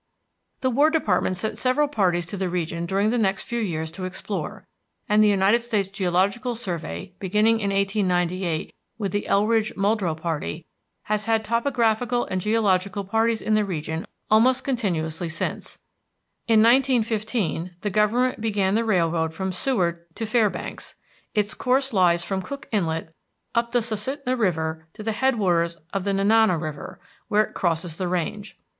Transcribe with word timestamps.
The 0.61 0.71
War 0.71 0.89
Department 0.89 1.37
sent 1.37 1.59
several 1.59 1.87
parties 1.87 2.25
to 2.25 2.35
the 2.35 2.49
region 2.49 2.87
during 2.87 3.11
the 3.11 3.19
next 3.19 3.43
few 3.43 3.59
years 3.59 3.91
to 3.91 4.05
explore, 4.05 4.65
and 5.07 5.23
the 5.23 5.27
United 5.27 5.59
States 5.59 5.87
Geological 5.89 6.55
Survey, 6.55 7.13
beginning 7.19 7.59
in 7.59 7.69
1898 7.69 8.73
with 8.97 9.11
the 9.11 9.27
Eldridge 9.27 9.75
Muldrow 9.75 10.15
party, 10.17 10.65
has 11.03 11.25
had 11.25 11.45
topographical 11.45 12.25
and 12.25 12.41
geological 12.41 13.03
parties 13.03 13.43
in 13.43 13.53
the 13.53 13.63
region 13.63 14.07
almost 14.31 14.63
continuously 14.63 15.29
since. 15.29 15.77
In 16.47 16.61
1915 16.63 17.75
the 17.81 17.91
Government 17.91 18.41
began 18.41 18.73
the 18.73 18.83
railroad 18.83 19.35
from 19.35 19.51
Seward 19.51 20.03
to 20.15 20.25
Fairbanks. 20.25 20.95
Its 21.35 21.53
course 21.53 21.93
lies 21.93 22.23
from 22.23 22.41
Cook 22.41 22.67
Inlet 22.71 23.13
up 23.53 23.71
the 23.71 23.83
Susitna 23.83 24.35
River 24.35 24.87
to 24.93 25.03
the 25.03 25.11
headwaters 25.11 25.77
of 25.93 26.05
the 26.05 26.11
Nenana 26.11 26.57
River, 26.59 26.99
where 27.27 27.43
it 27.43 27.53
crosses 27.53 27.97
the 27.97 28.07
range. 28.07 28.57